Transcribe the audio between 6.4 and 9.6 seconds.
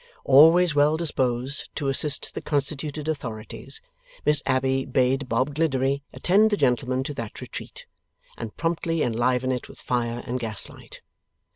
the gentlemen to that retreat, and promptly enliven